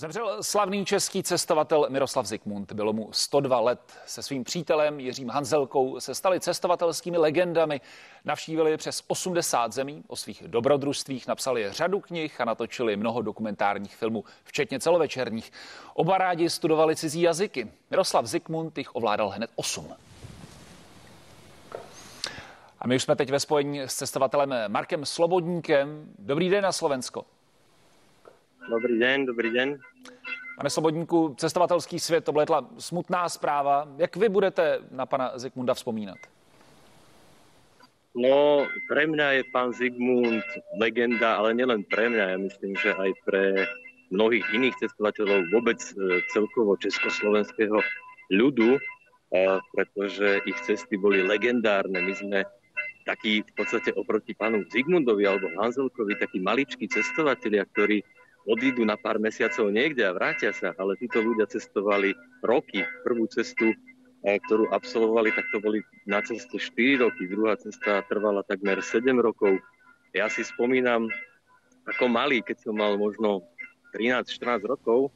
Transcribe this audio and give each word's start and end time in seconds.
Zemřel 0.00 0.42
slavný 0.42 0.84
český 0.84 1.22
cestovatel 1.22 1.86
Miroslav 1.88 2.26
Zikmund. 2.26 2.72
Bylo 2.72 2.92
mu 2.92 3.08
102 3.12 3.60
let. 3.60 3.80
Se 4.06 4.22
svým 4.22 4.44
přítelem 4.44 5.00
Jiřím 5.00 5.28
Hanzelkou 5.28 6.00
se 6.00 6.14
stali 6.14 6.40
cestovatelskými 6.40 7.18
legendami. 7.18 7.80
Navštívili 8.24 8.76
přes 8.76 9.02
80 9.06 9.72
zemí, 9.72 10.04
o 10.06 10.16
svých 10.16 10.42
dobrodružstvích 10.46 11.26
napsali 11.26 11.72
řadu 11.72 12.00
knih 12.00 12.40
a 12.40 12.44
natočili 12.44 12.96
mnoho 12.96 13.22
dokumentárních 13.22 13.96
filmů, 13.96 14.24
včetně 14.44 14.80
celovečerních. 14.80 15.52
Oba 15.94 16.18
rádi 16.18 16.50
studovali 16.50 16.96
cizí 16.96 17.20
jazyky. 17.20 17.72
Miroslav 17.90 18.26
Zikmund 18.26 18.78
jich 18.78 18.96
ovládal 18.96 19.28
hned 19.28 19.50
8. 19.54 19.94
A 22.78 22.86
my 22.86 22.96
už 22.96 23.02
jsme 23.02 23.16
teď 23.16 23.30
ve 23.30 23.40
spojení 23.40 23.80
s 23.80 23.94
cestovatelem 23.94 24.54
Markem 24.68 25.06
Slobodníkem. 25.06 26.08
Dobrý 26.18 26.50
den 26.50 26.64
na 26.64 26.72
Slovensko. 26.72 27.24
Dobrý 28.70 28.98
den, 28.98 29.26
dobrý 29.26 29.50
den. 29.50 29.78
Pane 30.56 30.70
Slobodníku, 30.70 31.34
cestovatelský 31.38 31.98
svět, 31.98 32.24
to 32.24 32.32
byla 32.32 32.70
smutná 32.78 33.28
zpráva. 33.28 33.88
Jak 33.98 34.16
vy 34.16 34.28
budete 34.28 34.80
na 34.90 35.06
pana 35.06 35.38
Zikmunda 35.38 35.74
vzpomínat? 35.74 36.16
No, 38.16 38.64
pre 38.88 39.04
mňa 39.06 39.30
je 39.30 39.42
pán 39.52 39.76
Zigmund 39.76 40.40
legenda, 40.80 41.36
ale 41.36 41.52
nielen 41.52 41.84
pre 41.84 42.08
mňa, 42.08 42.24
ja 42.32 42.38
myslím, 42.40 42.72
že 42.80 42.96
aj 42.96 43.10
pre 43.28 43.68
mnohých 44.08 44.48
iných 44.56 44.72
cestovateľov, 44.80 45.52
vôbec 45.52 45.76
e, 45.76 46.24
celkovo 46.32 46.80
československého 46.80 47.76
ľudu, 48.32 48.80
pretože 49.74 50.40
ich 50.46 50.58
cesty 50.62 50.96
boli 50.96 51.20
legendárne. 51.22 51.98
My 51.98 52.14
sme 52.14 52.38
takí 53.04 53.42
v 53.42 53.52
podstate 53.58 53.90
oproti 53.94 54.34
pánu 54.34 54.64
Zigmundovi 54.70 55.26
alebo 55.26 55.50
Hanzelkovi, 55.58 56.18
takí 56.18 56.38
maličkí 56.40 56.88
cestovatelia, 56.88 57.66
ktorí 57.74 58.00
odídu 58.46 58.86
na 58.86 58.94
pár 58.94 59.18
mesiacov 59.18 59.68
niekde 59.74 60.06
a 60.06 60.14
vrátia 60.14 60.54
sa, 60.54 60.72
ale 60.78 60.94
títo 60.96 61.18
ľudia 61.18 61.50
cestovali 61.50 62.14
roky. 62.46 62.86
Prvú 63.02 63.26
cestu, 63.26 63.74
eh, 63.74 64.38
ktorú 64.46 64.70
absolvovali, 64.70 65.34
tak 65.34 65.50
to 65.50 65.58
boli 65.58 65.82
na 66.06 66.22
ceste 66.22 66.56
4 66.56 67.02
roky, 67.02 67.26
druhá 67.26 67.58
cesta 67.58 68.06
trvala 68.06 68.46
takmer 68.46 68.78
7 68.80 69.18
rokov. 69.18 69.58
Ja 70.14 70.30
si 70.30 70.46
spomínam, 70.46 71.10
ako 71.84 72.06
malý, 72.06 72.40
keď 72.40 72.70
som 72.70 72.78
mal 72.78 72.94
možno 72.96 73.44
13-14 73.92 74.64
rokov 74.64 75.10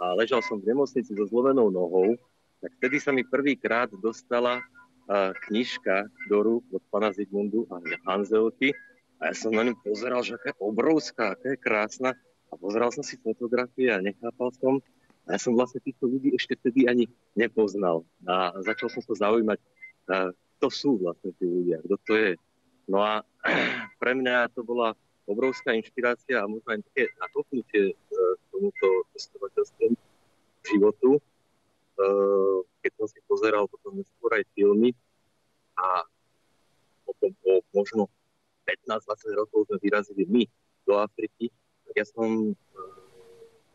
a 0.00 0.16
ležal 0.16 0.40
som 0.40 0.62
v 0.62 0.70
nemocnici 0.72 1.12
so 1.12 1.26
zlomenou 1.28 1.68
nohou, 1.68 2.16
tak 2.62 2.72
vtedy 2.80 2.96
sa 3.02 3.10
mi 3.10 3.26
prvýkrát 3.26 3.90
dostala 3.98 4.62
eh, 4.62 5.34
knižka 5.50 6.06
do 6.30 6.38
rúk 6.40 6.64
od 6.70 6.82
pana 6.88 7.10
Zigmundu 7.10 7.66
a 7.68 7.82
Hanzelky 8.06 8.70
a 9.20 9.30
ja 9.30 9.34
som 9.36 9.52
na 9.52 9.68
ňu 9.68 9.76
pozeral, 9.84 10.24
že 10.24 10.40
aká 10.40 10.56
obrovská, 10.56 11.36
aká 11.36 11.52
je 11.52 11.58
krásna 11.60 12.10
a 12.50 12.54
pozeral 12.58 12.90
som 12.90 13.06
si 13.06 13.14
fotografie 13.22 13.94
a 13.94 14.02
nechápal 14.02 14.50
som. 14.58 14.82
A 15.30 15.36
ja 15.36 15.38
som 15.38 15.54
vlastne 15.54 15.78
týchto 15.78 16.10
ľudí 16.10 16.34
ešte 16.34 16.58
vtedy 16.58 16.90
ani 16.90 17.06
nepoznal. 17.38 18.02
A 18.26 18.58
začal 18.66 18.90
som 18.90 19.02
sa 19.06 19.30
zaujímať, 19.30 19.58
kto 20.58 20.66
sú 20.68 20.98
vlastne 20.98 21.30
tí 21.38 21.46
ľudia, 21.46 21.78
kto 21.86 21.96
to 22.02 22.12
je. 22.18 22.32
No 22.90 23.06
a 23.06 23.22
pre 24.02 24.18
mňa 24.18 24.50
to 24.50 24.66
bola 24.66 24.98
obrovská 25.30 25.70
inšpirácia 25.78 26.42
a 26.42 26.50
možno 26.50 26.74
aj 26.74 26.82
také 26.90 27.14
nakopnutie 27.22 27.94
e, 27.94 27.96
k 28.10 28.42
tomuto 28.50 29.06
cestovateľskému 29.14 29.98
životu. 30.66 31.10
E, 31.14 31.20
keď 32.82 32.92
som 32.98 33.06
si 33.06 33.22
pozeral 33.30 33.70
potom 33.70 33.94
neskôr 33.94 34.34
aj 34.34 34.42
filmy 34.58 34.90
a 35.78 36.02
potom 37.06 37.30
po 37.38 37.62
možno 37.70 38.10
15-20 38.66 39.38
rokov 39.38 39.70
sme 39.70 39.78
vyrazili 39.78 40.26
my 40.26 40.42
do 40.82 40.98
Afriky 40.98 41.54
ja 41.96 42.04
som 42.06 42.54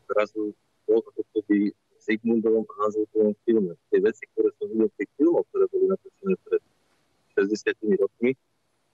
zrazu 0.06 0.54
bol 0.86 1.02
ako 1.02 1.22
keby 1.34 1.74
Zigmundovom 2.06 2.62
a 2.62 2.74
Hanzelkovom 2.86 3.34
filme. 3.42 3.74
Tie 3.90 3.98
veci, 3.98 4.22
ktoré 4.32 4.54
som 4.56 4.70
videl 4.70 4.86
v 4.86 4.96
tých 5.02 5.10
filmoch, 5.18 5.42
ktoré 5.50 5.66
boli 5.74 5.90
natočené 5.90 6.34
pred 6.46 6.62
60 7.34 7.98
rokmi, 7.98 8.32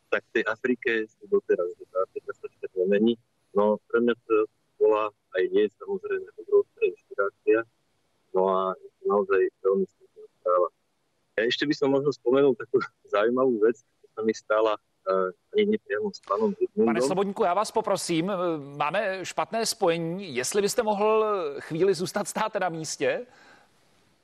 tak 0.08 0.24
v 0.28 0.41
tej 0.41 0.44
Afrike 0.48 0.92
sú 1.08 1.24
doteraz, 1.28 1.69
že 1.76 1.84
tá 1.92 2.00
Afrika 2.04 2.32
sa 2.32 2.48
ešte 2.48 2.66
nemení. 2.76 3.20
No 3.52 3.76
pre 3.92 4.00
mňa 4.00 4.16
to 4.24 4.48
bola 4.80 5.12
aj 5.36 5.44
je 5.48 5.64
samozrejme 5.76 6.28
obrovská 6.41 6.80
inšpirácia. 6.88 7.58
No 8.32 8.48
a 8.48 8.72
je 8.80 8.88
to 8.97 9.02
naozaj 9.08 9.41
veľmi 9.60 9.86
smutná 9.88 10.24
správa. 10.41 10.68
Ja 11.36 11.42
ešte 11.48 11.64
by 11.68 11.74
som 11.76 11.88
možno 11.92 12.10
spomenul 12.12 12.56
takú 12.56 12.80
zaujímavú 13.12 13.60
vec, 13.60 13.76
čo 13.76 14.06
sa 14.16 14.20
mi 14.24 14.32
stala 14.32 14.80
panem 16.28 16.54
Pane 16.84 17.00
Slobodníku, 17.02 17.44
já 17.44 17.54
vás 17.54 17.70
poprosím, 17.70 18.32
máme 18.76 19.24
špatné 19.24 19.66
spojení, 19.66 20.36
jestli 20.36 20.62
byste 20.62 20.82
mohl 20.82 21.24
chvíli 21.58 21.94
zůstat 21.94 22.28
stát 22.28 22.54
na 22.54 22.68
místě? 22.68 23.26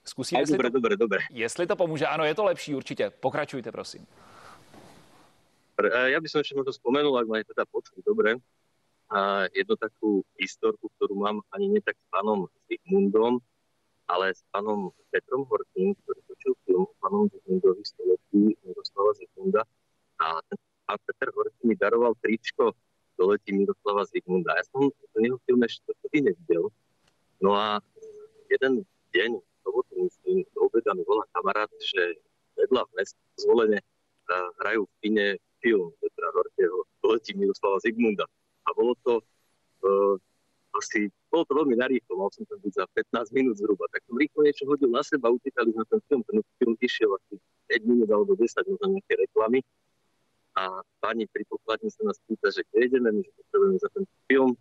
Zkusíme, 0.04 0.42
jestli, 0.42 0.52
dobre, 0.52 0.70
to, 0.70 0.74
dobre, 0.74 0.96
dobre. 0.96 1.18
jestli 1.30 1.66
to 1.66 1.76
pomůže. 1.76 2.06
Ano, 2.06 2.24
je 2.24 2.34
to 2.34 2.44
lepší 2.44 2.74
určitě. 2.74 3.10
Pokračujte, 3.10 3.72
prosím. 3.72 4.06
Ja 6.10 6.18
by 6.18 6.26
som 6.26 6.42
ešte 6.42 6.58
možno 6.58 6.74
spomenul, 6.74 7.14
ak 7.22 7.30
ma 7.30 7.38
je 7.38 7.54
teda 7.54 7.62
počuť 7.70 8.02
dobre, 8.02 8.34
a 9.14 9.46
jednu 9.54 9.78
takú 9.78 10.26
historku, 10.34 10.90
ktorú 10.98 11.14
mám 11.14 11.38
ani 11.54 11.70
nie 11.70 11.80
tak 11.80 11.94
s 11.94 12.06
pánom 12.10 12.50
Zigmundom, 12.66 13.38
ale 14.10 14.34
s 14.34 14.42
pánom 14.50 14.90
Petrom 15.14 15.46
Hortým, 15.46 15.94
ktorý 16.02 16.20
točil 16.26 16.52
film 16.66 16.82
o 16.82 16.94
pánom 16.98 17.30
Zigmundovi 17.30 17.84
století 17.86 18.58
Miroslava 18.66 19.14
Zigmunda. 19.16 19.62
A 20.18 20.42
ten 20.50 20.58
pán 20.88 20.96
Peter 21.04 21.28
Horský 21.36 21.68
mi 21.68 21.76
daroval 21.76 22.16
tričko 22.24 22.72
do 23.20 23.22
letí 23.28 23.52
Miroslava 23.52 24.08
Zigmunda. 24.08 24.56
Ja 24.56 24.64
som 24.72 24.88
to 24.88 25.18
neho 25.20 25.36
film 25.44 25.60
ešte 25.68 25.92
vtedy 26.00 26.32
nevidel. 26.32 26.72
No 27.44 27.52
a 27.52 27.84
jeden 28.48 28.88
deň, 29.12 29.36
sobotu 29.60 29.92
myslím, 30.00 30.48
do 30.56 30.64
obeda 30.64 30.96
mi 30.96 31.04
volá 31.04 31.28
kamarát, 31.36 31.68
že 31.76 32.16
vedľa 32.56 32.88
v 32.88 32.92
meste 32.96 33.20
zvolenie 33.36 33.84
hrajú 34.64 34.88
v 34.88 34.92
kine 35.04 35.26
film 35.60 35.92
Petra 36.00 36.32
Horkého 36.32 36.88
do 37.04 37.06
letí 37.12 37.36
Miroslava 37.36 37.76
Zigmunda. 37.84 38.24
A 38.64 38.72
bolo 38.72 38.96
to 39.04 39.20
uh, 39.84 40.16
asi, 40.80 41.12
bolo 41.28 41.44
to 41.44 41.52
veľmi 41.52 41.76
narýchlo, 41.76 42.16
mal 42.16 42.30
som 42.32 42.48
tam 42.48 42.60
byť 42.64 42.72
za 42.72 42.84
15 42.96 43.36
minút 43.36 43.60
zhruba. 43.60 43.84
Tak 43.92 44.08
som 44.08 44.16
rýchlo 44.16 44.40
niečo 44.46 44.64
hodil 44.64 44.88
na 44.88 45.04
seba, 45.04 45.28
utekali 45.28 45.74
sme 45.74 45.84
ten 45.90 46.00
film, 46.08 46.22
ten 46.24 46.38
film 46.60 46.74
išiel 46.80 47.12
asi 47.12 47.36
5 47.76 47.88
minút 47.88 48.08
alebo 48.08 48.32
10 48.36 48.46
možno 48.72 48.86
nejaké 48.96 49.20
reklamy 49.20 49.60
a 50.58 50.82
pani 50.98 51.30
pri 51.30 51.46
pokladni 51.46 51.86
sa 51.94 52.02
nás 52.02 52.18
pýta, 52.26 52.50
že 52.50 52.66
kde 52.66 52.90
ideme, 52.90 53.14
my 53.14 53.22
že 53.22 53.30
potrebujeme 53.30 53.78
za 53.78 53.90
ten 53.94 54.04
film. 54.26 54.58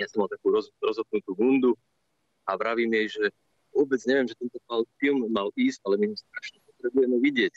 Ja 0.00 0.08
som 0.08 0.24
mal 0.24 0.32
takú 0.32 0.48
roz, 0.48 0.72
rozhodnutú 0.80 1.36
bundu 1.36 1.72
a 2.48 2.56
vravím 2.56 2.96
jej, 2.96 3.20
že 3.20 3.24
vôbec 3.76 4.00
neviem, 4.08 4.24
že 4.32 4.36
tento 4.40 4.56
film 4.96 5.28
mal 5.28 5.52
ísť, 5.52 5.84
ale 5.84 6.00
my 6.00 6.04
ho 6.12 6.16
strašne 6.16 6.58
potrebujeme 6.64 7.16
vidieť. 7.20 7.54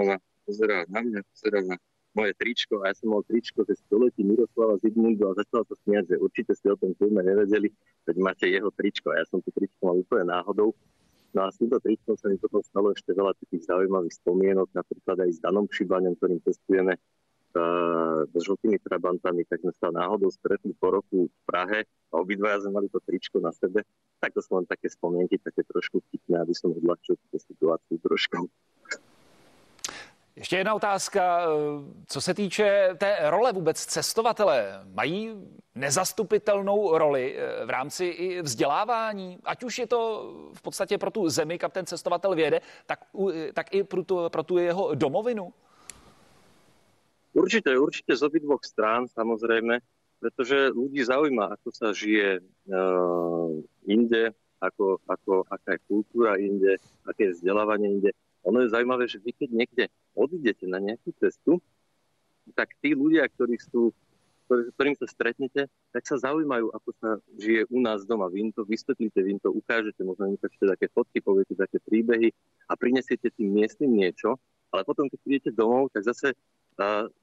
Ona 0.00 0.16
pozerá 0.48 0.88
na 0.88 1.00
mňa, 1.04 1.20
pozerá 1.28 1.60
na 1.60 1.76
moje 2.16 2.32
tričko 2.40 2.80
a 2.80 2.88
ja 2.88 2.94
som 2.96 3.12
mal 3.12 3.20
tričko 3.28 3.68
ze 3.68 3.76
století 3.84 4.24
Miroslava 4.24 4.80
Zigmundu 4.80 5.28
a 5.28 5.36
začala 5.36 5.68
sa 5.68 5.76
smiať, 5.84 6.16
že 6.16 6.16
určite 6.16 6.52
ste 6.56 6.72
o 6.72 6.80
tom 6.80 6.96
filme 6.96 7.20
nevedeli, 7.20 7.68
veď 8.08 8.16
máte 8.16 8.48
jeho 8.48 8.72
tričko 8.72 9.12
a 9.12 9.20
ja 9.20 9.24
som 9.28 9.44
to 9.44 9.52
tričko 9.52 9.80
mal 9.84 10.00
úplne 10.00 10.32
náhodou. 10.32 10.72
No 11.36 11.44
a 11.44 11.52
s 11.52 11.60
týmto 11.60 11.76
tričkom 11.76 12.16
sa 12.16 12.32
mi 12.32 12.40
potom 12.40 12.64
stalo 12.64 12.96
ešte 12.96 13.12
veľa 13.12 13.36
takých 13.36 13.68
zaujímavých 13.68 14.16
spomienok, 14.24 14.72
napríklad 14.72 15.28
aj 15.28 15.30
s 15.36 15.38
Danom 15.44 15.68
Šibaňom, 15.68 16.16
ktorým 16.16 16.40
cestujeme 16.40 16.96
so 17.52 18.38
žltými 18.38 18.78
trabantami, 18.78 19.44
tak 19.48 19.60
sme 19.64 19.72
sa 19.76 19.88
náhodou 19.90 20.30
stretli 20.30 20.74
po 20.76 20.90
roku 20.90 21.26
v 21.26 21.40
Prahe 21.46 21.78
a 22.12 22.14
obidvaja 22.20 22.60
sme 22.64 22.82
mali 22.82 22.88
to 22.88 23.00
tričko 23.00 23.40
na 23.40 23.52
sebe. 23.52 23.82
Tak 24.20 24.34
to 24.34 24.40
sú 24.42 24.58
len 24.58 24.66
také 24.66 24.90
spomienky, 24.90 25.38
také 25.38 25.64
trošku 25.64 26.02
vtipné, 26.08 26.42
aby 26.42 26.54
som 26.54 26.74
odľahčil 26.74 27.16
tú 27.16 27.38
situáciu 27.38 27.96
trošku. 28.02 28.48
Ještě 30.38 30.56
jedna 30.56 30.74
otázka, 30.74 31.46
co 32.06 32.20
se 32.20 32.34
týče 32.34 32.94
té 32.98 33.16
role 33.22 33.52
vůbec 33.52 33.84
cestovatele. 33.84 34.80
Mají 34.94 35.34
nezastupitelnou 35.74 36.98
roli 36.98 37.36
eh, 37.36 37.66
v 37.66 37.70
rámci 37.70 38.04
i 38.04 38.42
vzdělávání, 38.42 39.38
ať 39.44 39.64
už 39.64 39.78
je 39.78 39.86
to 39.86 40.32
v 40.54 40.62
podstatě 40.62 40.98
pro 40.98 41.10
tu 41.10 41.28
zemi, 41.28 41.58
kam 41.58 41.70
ten 41.70 41.86
cestovatel 41.86 42.34
věde, 42.34 42.60
tak, 42.86 43.00
tak 43.54 43.74
i 43.74 43.84
pro 43.84 44.04
tu, 44.04 44.28
pro 44.28 44.42
tu 44.42 44.58
jeho 44.58 44.94
domovinu? 44.94 45.52
Určite, 47.38 47.70
určite 47.78 48.12
z 48.18 48.22
obidvoch 48.26 48.66
strán 48.66 49.06
samozrejme, 49.06 49.78
pretože 50.18 50.74
ľudí 50.74 51.06
zaujíma, 51.06 51.54
ako 51.54 51.68
sa 51.70 51.94
žije 51.94 52.42
uh, 52.42 53.54
inde, 53.86 54.34
ako, 54.58 54.98
ako, 55.06 55.46
aká 55.46 55.78
je 55.78 55.86
kultúra 55.86 56.34
inde, 56.34 56.82
aké 57.06 57.30
je 57.30 57.38
vzdelávanie 57.38 57.94
inde. 57.94 58.10
Ono 58.42 58.58
je 58.66 58.74
zaujímavé, 58.74 59.06
že 59.06 59.22
vy 59.22 59.30
keď 59.38 59.50
niekde 59.54 59.84
odídete 60.18 60.66
na 60.66 60.82
nejakú 60.82 61.14
cestu, 61.22 61.62
tak 62.58 62.74
tí 62.82 62.98
ľudia, 62.98 63.30
ktorí 63.30 63.54
sú, 63.62 63.94
ktorý, 64.50 64.74
ktorým 64.74 64.96
sa 64.98 65.06
stretnete, 65.06 65.70
tak 65.94 66.02
sa 66.10 66.18
zaujímajú, 66.18 66.74
ako 66.74 66.90
sa 66.98 67.10
žije 67.38 67.70
u 67.70 67.78
nás 67.78 68.02
doma. 68.02 68.26
Vy 68.26 68.50
im 68.50 68.52
to 68.56 68.66
vysvetlíte, 68.66 69.22
vy 69.22 69.38
im 69.38 69.40
to 69.42 69.54
ukážete, 69.54 70.02
možno 70.02 70.26
im 70.26 70.34
ukážete 70.34 70.66
také 70.66 70.86
fotky, 70.90 71.22
poviete 71.22 71.54
také 71.54 71.78
príbehy 71.86 72.34
a 72.66 72.74
prinesiete 72.74 73.30
tým 73.30 73.54
miestnym 73.54 73.94
niečo, 73.94 74.42
ale 74.74 74.82
potom, 74.82 75.06
keď 75.06 75.18
prídete 75.22 75.50
domov, 75.54 75.94
tak 75.94 76.02
zase 76.02 76.34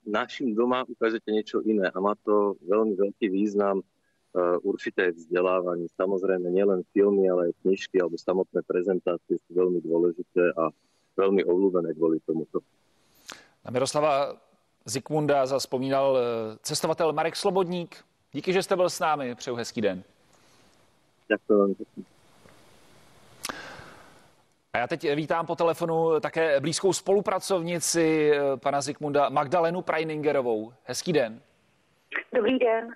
našim 0.04 0.52
doma 0.52 0.84
ukážete 0.84 1.32
niečo 1.32 1.64
iné 1.64 1.88
a 1.88 1.98
má 2.04 2.14
to 2.28 2.60
veľmi 2.68 3.00
veľký 3.00 3.32
význam 3.32 3.80
určité 4.68 5.16
vzdelávanie. 5.16 5.88
Samozrejme 5.96 6.52
nielen 6.52 6.84
filmy, 6.92 7.32
ale 7.32 7.52
aj 7.52 7.64
knižky 7.64 8.04
alebo 8.04 8.20
samotné 8.20 8.68
prezentácie 8.68 9.40
sú 9.40 9.52
veľmi 9.56 9.80
dôležité 9.80 10.52
a 10.60 10.76
veľmi 11.16 11.48
obľúbené 11.48 11.96
kvôli 11.96 12.20
tomuto. 12.28 12.60
Na 13.64 13.72
Miroslava 13.72 14.36
Zikmunda 14.86 15.46
zaspomínal 15.46 16.08
eh, 16.16 16.22
cestovatel 16.62 17.14
Marek 17.14 17.36
Slobodník. 17.36 17.96
Díky, 18.34 18.54
že 18.54 18.64
jste 18.64 18.76
byl 18.76 18.90
s 18.90 19.00
námi. 19.00 19.36
Přeju 19.36 19.56
hezký 19.56 19.82
den. 19.82 20.04
Děkuji. 21.28 21.76
A 24.76 24.78
já 24.78 24.88
teď 24.88 25.16
vítám 25.16 25.46
po 25.46 25.56
telefonu 25.56 26.20
také 26.20 26.60
blízkou 26.60 26.94
spolupracovnici 26.94 28.32
eh, 28.34 28.58
pana 28.58 28.82
Zikmunda 28.82 29.30
Magdalenu 29.30 29.82
Prajningerovou. 29.82 30.74
Hezký 30.84 31.14
den. 31.14 31.42
Dobrý 32.34 32.60
den. 32.60 32.96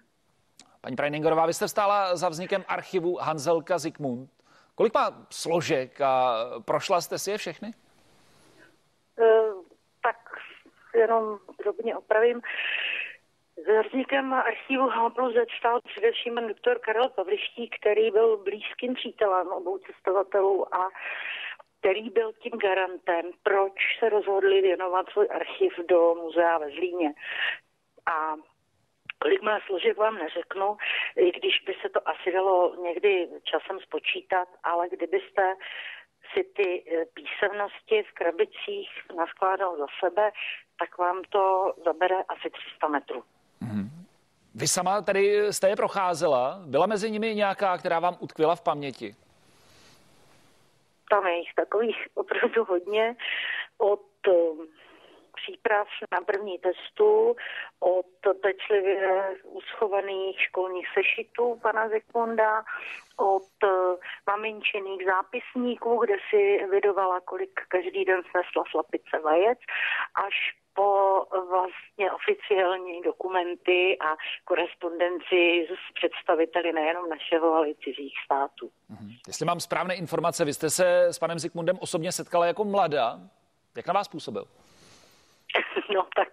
Paní 0.81 0.96
Prajningerová, 0.96 1.46
vy 1.46 1.54
jste 1.54 1.68
stála 1.68 2.16
za 2.16 2.30
vznikem 2.30 2.66
archivu 2.68 3.16
Hanzelka 3.16 3.78
Zikmund. 3.78 4.30
Kolik 4.76 4.94
má 4.94 5.26
složek 5.30 6.02
a 6.02 6.36
prošla 6.66 7.02
jste 7.02 7.20
si 7.20 7.31
je 7.31 7.38
všechny? 7.38 7.74
Uh, 9.20 9.64
tak 10.04 10.18
jenom 10.96 11.40
drobně 11.64 11.98
opravím. 11.98 12.42
Za 13.68 13.81
vznikem 13.81 14.34
archivu 14.34 14.90
H 14.90 15.10
plus 15.10 15.34
Z 15.34 15.58
stál 15.60 15.80
především 15.81 16.36
doktor 16.48 16.80
Karel 16.80 17.10
Pavliští, 17.10 17.70
který 17.70 18.12
byl 18.12 18.38
blízkým 18.38 18.94
přítelem 18.94 19.48
obou 19.48 19.78
cestovatelů 19.78 20.76
a 20.76 20.90
který 21.80 22.10
byl 22.10 22.34
tím 22.34 22.52
garantem, 22.52 23.26
proč 23.44 23.74
se 24.00 24.10
rozhodli 24.10 24.62
věnovat 24.62 25.06
svůj 25.10 25.28
archiv 25.31 25.74
do 25.90 26.16
muzea 26.16 26.58
ve 26.58 26.70
Zlíně. 26.70 27.14
A 28.06 28.36
Kolik 29.22 29.42
má 29.42 29.60
složek 29.68 29.98
vám 29.98 30.16
neřeknu, 30.16 30.78
i 31.16 31.31
když 31.31 31.54
by 31.66 31.74
se 31.81 31.90
to 31.90 32.10
asi 32.10 32.31
dalo 32.31 32.76
někdy 32.84 33.30
časem 33.44 33.80
spočítat, 33.80 34.48
ale 34.64 34.90
kdybyste 34.90 35.56
si 36.34 36.44
ty 36.44 36.84
e, 36.84 37.06
písemnosti 37.06 38.04
v 38.04 38.14
krabicích 38.14 38.90
naskládal 39.18 39.78
za 39.78 39.86
sebe, 40.00 40.31
tak 40.80 40.98
vám 40.98 41.22
to 41.30 41.74
zabere 41.86 42.16
asi 42.16 42.50
300 42.50 42.88
metrů. 42.88 43.24
Mm-hmm. 43.62 43.90
Vy 44.56 44.68
sama 44.68 45.02
tady 45.02 45.54
jste 45.54 45.70
je 45.70 45.76
procházela? 45.76 46.62
Byla 46.66 46.86
mezi 46.86 47.12
nimi 47.12 47.36
nějaká, 47.36 47.78
která 47.78 48.00
vám 48.00 48.18
utkvěla 48.20 48.56
v 48.56 48.62
paměti? 48.62 49.16
Tam 51.09 51.27
je 51.27 51.38
jich 51.38 51.53
takových 51.56 52.07
opravdu 52.13 52.63
hodně. 52.63 53.15
Od 53.77 54.27
e, 54.27 54.31
příprav 55.41 55.88
na 56.11 56.21
první 56.21 56.59
testu, 56.59 57.35
od 57.79 58.06
pečlivě 58.41 59.38
uschovaných 59.44 60.41
školních 60.41 60.88
sešitů 60.94 61.59
pana 61.61 61.89
Zikmunda, 61.89 62.63
od 63.17 63.50
uh, 63.63 63.69
maminčiných 64.27 65.06
zápisníků, 65.06 66.00
kde 66.06 66.15
si 66.29 66.65
vydovala, 66.71 67.19
kolik 67.19 67.59
každý 67.67 68.06
den 68.06 68.21
snesla 68.31 68.63
slapice 68.71 69.19
vajec, 69.23 69.59
až 70.15 70.35
po 70.80 71.26
vlastně 71.50 72.12
oficiální 72.12 73.02
dokumenty 73.02 73.98
a 74.00 74.16
korespondenci 74.46 75.68
s 75.70 75.94
představiteli 75.94 76.74
nejenom 76.74 77.10
našeho, 77.10 77.54
ale 77.54 77.70
i 77.70 77.76
cizích 77.76 78.14
států. 78.26 78.72
Mhm. 78.90 79.10
Jestli 79.28 79.46
mám 79.46 79.60
správné 79.60 79.96
informace, 79.96 80.46
vy 80.46 80.54
jste 80.54 80.70
se 80.70 81.06
s 81.06 81.20
panem 81.20 81.40
Zikmundem 81.40 81.78
osobně 81.81 82.12
setkala 82.12 82.46
jako 82.46 82.64
mladá. 82.64 83.20
Jak 83.78 83.88
na 83.88 83.94
vás 83.94 84.08
působil? 84.08 84.46
No 85.96 86.08
tak 86.16 86.30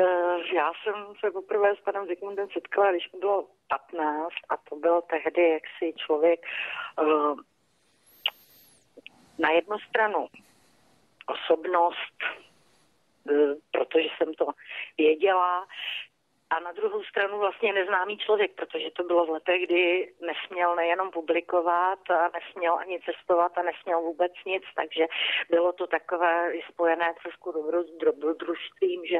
uh, 0.00 0.40
já 0.54 0.72
jsem 0.82 0.94
se 1.20 1.30
poprvé 1.30 1.76
s 1.76 1.80
panem 1.80 2.06
Zikmundem 2.06 2.48
setkala, 2.52 2.90
když 2.90 3.12
mi 3.12 3.18
bylo 3.18 3.46
15 3.68 4.28
a 4.48 4.56
to 4.56 4.76
bylo 4.76 5.02
tehdy 5.02 5.50
jaksi 5.50 5.94
člověk 6.06 6.40
uh, 7.02 7.38
na 9.38 9.50
jednu 9.50 9.78
stranu 9.78 10.26
osobnost, 11.26 12.45
protože 13.70 14.08
jsem 14.18 14.34
to 14.34 14.46
věděla, 14.98 15.66
a 16.50 16.60
na 16.60 16.72
druhou 16.72 17.02
stranu 17.04 17.38
vlastně 17.38 17.72
neznámý 17.72 18.18
člověk, 18.18 18.54
protože 18.54 18.90
to 18.96 19.02
bylo 19.04 19.26
v 19.26 19.30
letech, 19.30 19.62
kdy 19.66 20.12
nesměl 20.20 20.76
nejenom 20.76 21.10
publikovat 21.10 22.10
a 22.10 22.30
nesměl 22.38 22.78
ani 22.78 23.00
cestovat 23.00 23.58
a 23.58 23.62
nesměl 23.62 24.00
vůbec 24.00 24.32
nic, 24.46 24.62
takže 24.76 25.06
bylo 25.50 25.72
to 25.72 25.86
takové 25.86 26.52
spojené 26.72 27.14
trošku 27.22 27.52
dobrodružstvím, 28.04 29.06
že 29.06 29.18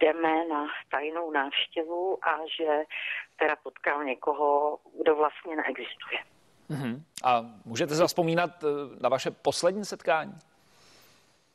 jdeme 0.00 0.48
na 0.48 0.66
tajnou 0.90 1.30
návštěvu 1.30 2.18
a 2.28 2.38
že 2.58 2.82
teda 3.36 3.56
potkal 3.62 4.04
někoho, 4.04 4.78
kdo 5.00 5.16
vlastně 5.16 5.56
neexistuje. 5.56 6.18
Mm-hmm. 6.70 7.02
A 7.24 7.42
můžete 7.64 7.94
zaspomínat 7.94 8.50
eh, 8.64 8.66
na 9.02 9.08
vaše 9.08 9.30
poslední 9.30 9.84
setkání? 9.84 10.32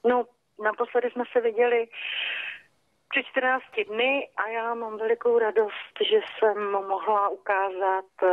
No, 0.05 0.25
naposledy 0.63 1.09
jsme 1.11 1.23
se 1.31 1.41
viděli 1.41 1.87
před 3.09 3.25
14 3.25 3.63
dny 3.87 4.29
a 4.37 4.47
já 4.47 4.73
mám 4.73 4.97
velikou 4.97 5.39
radost, 5.39 5.95
že 6.09 6.19
jsem 6.19 6.71
mohla 6.71 7.29
ukázat 7.29 8.05
eh, 8.23 8.27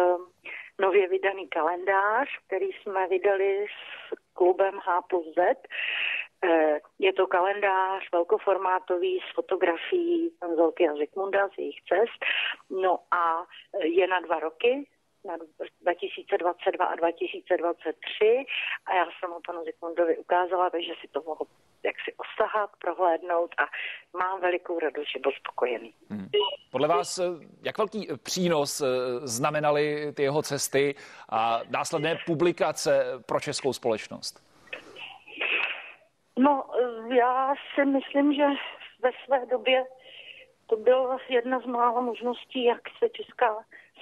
nově 0.78 1.08
vydaný 1.08 1.48
kalendář, 1.48 2.28
který 2.46 2.66
jsme 2.66 3.08
vydali 3.08 3.66
s 3.66 4.14
klubem 4.32 4.78
H 4.78 5.02
plus 5.02 5.26
Z. 5.34 5.68
Eh, 6.44 6.80
je 6.98 7.12
to 7.12 7.26
kalendář 7.26 8.08
velkoformátový 8.12 9.20
s 9.20 9.34
fotografií 9.34 10.32
Anzelky 10.40 10.88
a 10.88 10.94
Zikmunda 10.94 11.48
z 11.48 11.58
jejich 11.58 11.82
cest. 11.88 12.24
No 12.70 12.98
a 13.10 13.46
je 13.82 14.06
na 14.06 14.20
dva 14.20 14.40
roky, 14.40 14.86
na 15.26 15.36
2022 15.80 16.84
a 16.84 16.94
2023 16.94 18.44
a 18.86 18.94
já 18.94 19.04
jsem 19.04 19.30
ho 19.30 19.40
panu 19.46 19.64
Zikmundovi 19.64 20.18
ukázala, 20.18 20.70
takže 20.70 20.92
si 21.00 21.08
to 21.08 21.22
mohl 21.22 21.46
jak 21.86 21.96
si 22.04 22.14
osahat, 22.16 22.70
prohlédnout 22.78 23.54
a 23.58 23.64
mám 24.18 24.40
velikou 24.40 24.78
radost, 24.78 25.06
že 25.12 25.18
byl 25.18 25.32
spokojený. 25.40 25.94
Hmm. 26.10 26.28
Podle 26.70 26.88
vás, 26.88 27.20
jak 27.62 27.78
velký 27.78 28.08
přínos 28.22 28.80
eh, 28.80 28.86
znamenaly 29.24 30.12
ty 30.12 30.22
jeho 30.22 30.42
cesty 30.42 30.94
a 31.28 31.60
následné 31.70 32.18
publikace 32.26 33.04
pro 33.26 33.40
českou 33.40 33.72
společnost? 33.72 34.46
No, 36.38 36.64
eh, 36.80 37.14
já 37.14 37.54
si 37.74 37.84
myslím, 37.84 38.34
že 38.34 38.46
ve 39.02 39.10
své 39.24 39.46
době 39.46 39.84
to 40.66 40.76
byla 40.76 41.18
jedna 41.28 41.60
z 41.60 41.64
mála 41.64 42.00
možností, 42.00 42.64
jak 42.64 42.80
se 42.98 43.08
česká 43.08 43.56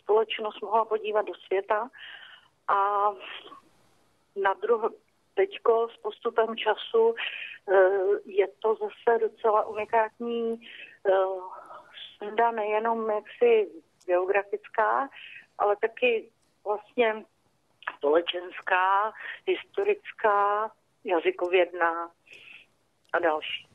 společnost 0.05 0.62
mohla 0.62 0.85
podívat 0.85 1.23
do 1.23 1.35
světa. 1.35 1.91
A 2.69 3.11
na 4.37 4.55
druhou, 4.63 4.89
teďko 5.34 5.89
s 5.89 5.96
postupem 5.96 6.56
času 6.56 7.15
eh, 7.15 7.75
je 8.25 8.49
to 8.58 8.75
zase 8.75 9.19
docela 9.19 9.67
unikátní 9.67 10.61
eh, 10.61 11.13
senda 12.19 12.51
nejenom 12.51 13.11
jaksi 13.11 13.70
geografická, 14.06 15.08
ale 15.58 15.77
taky 15.77 16.31
vlastně 16.65 17.25
společenská, 17.96 19.13
historická, 19.46 20.70
jazykovědná 21.05 22.11
a 23.13 23.19
další. 23.19 23.69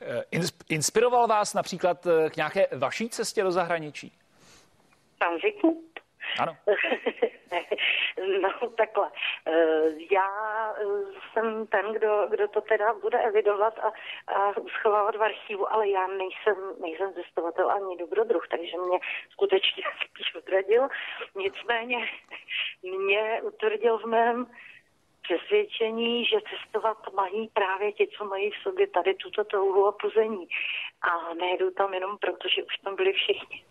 Eh, 0.00 0.24
inspiroval 0.68 1.26
vás 1.26 1.54
například 1.54 2.06
k 2.30 2.36
nějaké 2.36 2.66
vaší 2.76 3.08
cestě 3.08 3.42
do 3.42 3.52
zahraničí? 3.52 4.18
Pan 5.18 5.38
Zikmund? 5.38 5.88
Ano. 6.38 6.56
no 8.42 8.70
takhle. 8.70 9.10
Eh, 9.46 9.90
já 10.10 10.28
eh, 10.72 10.84
jsem 11.32 11.66
ten, 11.66 11.92
kdo, 11.92 12.26
kdo 12.30 12.48
to 12.48 12.60
teda 12.60 12.94
bude 12.94 13.18
evidovat 13.18 13.78
a, 13.78 13.92
a 14.32 14.52
schovávat 14.80 15.16
v 15.16 15.22
archivu, 15.22 15.72
ale 15.72 15.88
já 15.88 16.06
nejsem, 16.06 16.56
nejsem 16.80 17.14
cestovatel 17.14 17.70
ani 17.70 17.96
dobrodruh, 17.96 18.48
takže 18.48 18.76
mě 18.76 18.98
skutečně 19.30 19.82
spíš 20.10 20.34
odradil. 20.34 20.88
Nicméně 21.36 22.08
mě 22.82 23.42
utvrdil 23.42 23.98
v 23.98 24.04
mém 24.04 24.46
přesvědčení, 25.22 26.24
že 26.24 26.36
cestovat 26.50 27.12
mají 27.14 27.48
právě 27.48 27.92
ti, 27.92 28.08
co 28.18 28.24
mají 28.24 28.50
v 28.50 28.62
sobě 28.62 28.86
tady 28.86 29.14
tuto 29.14 29.44
touhu 29.44 29.86
a 29.86 29.92
puzení. 29.92 30.48
A 31.02 31.34
nejedu 31.34 31.70
tam 31.70 31.94
jenom 31.94 32.18
proto, 32.18 32.48
že 32.48 32.62
už 32.62 32.76
tam 32.84 32.96
byli 32.96 33.12
všichni. 33.12 33.64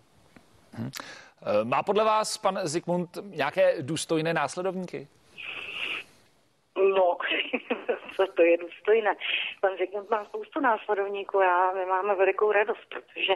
Hmm. 0.74 0.92
Eh, 1.42 1.66
má 1.66 1.84
podle 1.84 2.04
vás 2.04 2.38
pan 2.38 2.60
Zikmund 2.64 3.10
nějaké 3.24 3.82
důstojné 3.82 4.34
následovníky? 4.34 5.08
No, 6.78 7.18
co 8.16 8.28
to 8.36 8.42
je 8.42 8.58
důstojné. 8.58 9.16
Pan 9.62 9.78
Zikmund 9.78 10.10
má 10.10 10.26
spoustu 10.26 10.60
následovníků 10.60 11.42
a 11.42 11.72
my 11.74 11.86
máme 11.86 12.16
velikou 12.16 12.52
radost, 12.52 12.86
protože 12.90 13.34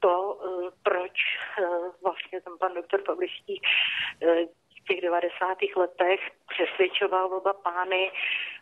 to, 0.00 0.40
eh, 0.44 0.70
proč 0.82 1.12
eh, 1.58 1.64
vlastně 2.02 2.40
ten 2.40 2.52
pan 2.60 2.74
doktor 2.74 3.02
Pavliští 3.02 3.60
v 4.80 4.88
těch 4.88 5.00
90. 5.00 5.58
letech 5.76 6.20
přesvědčoval 6.48 7.34
oba 7.34 7.52
pány 7.52 8.10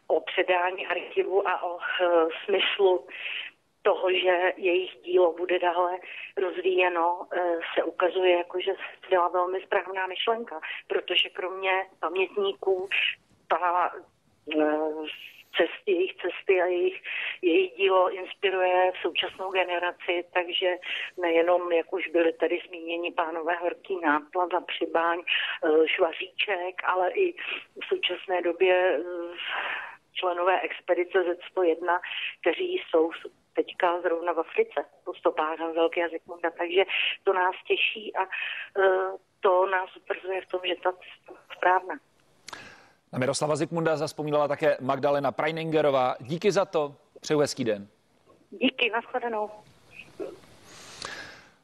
o 0.07 0.21
předání 0.21 0.87
archivu 0.87 1.49
a 1.49 1.63
o 1.63 1.79
smyslu 2.45 3.07
toho, 3.89 4.13
že 4.13 4.53
jejich 4.57 5.01
dílo 5.03 5.33
bude 5.33 5.59
dále 5.59 5.99
rozvíjeno, 6.37 7.27
eh, 7.33 7.59
se 7.75 7.85
ukazuje 7.85 8.33
jako, 8.37 8.61
že 8.61 8.73
byla 9.11 9.29
velmi 9.29 9.61
správná 9.61 10.07
myšlenka, 10.07 10.61
protože 10.87 11.29
kromě 11.29 11.73
pamětníků 12.01 12.89
ta 13.49 13.93
cesty, 15.57 15.93
jejich 15.93 16.15
cesty 16.15 16.63
a 16.63 16.67
jejich, 16.67 17.03
jejich 17.43 17.73
dílo 17.77 18.11
inspiruje 18.11 18.93
v 18.93 19.03
současnou 19.03 19.51
generaci, 19.51 20.25
takže 20.35 20.77
nejenom, 21.17 21.73
jak 21.73 21.93
už 21.93 22.09
byly 22.09 22.33
tady 22.33 22.61
zmíněni 22.69 23.13
pánové 23.13 23.55
Horký 23.57 24.01
náplav 24.01 24.55
a 24.55 24.61
Přibáň, 24.61 25.19
eh, 25.21 25.89
Švaříček, 25.89 26.75
ale 26.85 27.11
i 27.11 27.33
v 27.83 27.85
současné 27.89 28.43
době 28.43 28.75
eh, 28.75 29.03
členové 30.13 30.61
expedice 30.61 31.19
Z101, 31.19 32.01
kteří 32.41 32.83
jsou 32.91 33.11
teďka 33.59 34.01
zrovna 34.01 34.33
v 34.33 34.41
Africe 34.41 34.85
po 35.05 35.15
stopách 35.15 35.59
Hanzelky 35.59 36.03
a 36.03 36.09
Zikmunda, 36.09 36.51
takže 36.59 36.83
to 37.25 37.33
nás 37.33 37.55
těší 37.69 38.17
a 38.17 38.23
eh, 38.23 39.11
to 39.41 39.67
nás 39.67 39.97
utvrzuje 39.97 40.41
v 40.41 40.47
tom, 40.47 40.61
že 40.65 40.75
ta 40.83 40.91
správná. 41.57 41.95
Na 43.13 43.19
Miroslava 43.19 43.57
Zikmunda 43.57 43.97
zaspomínala 43.97 44.49
také 44.49 44.77
Magdalena 44.81 45.33
Preiningerová. 45.33 46.17
Díky 46.21 46.53
za 46.53 46.65
to, 46.65 46.95
přeju 47.21 47.41
hezký 47.41 47.65
den. 47.65 47.89
Díky, 48.51 48.91
nashledanou. 48.91 49.51